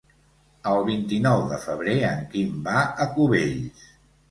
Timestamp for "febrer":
1.67-1.95